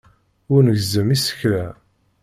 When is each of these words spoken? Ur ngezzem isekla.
Ur 0.53 0.61
ngezzem 0.65 1.09
isekla. 1.15 1.65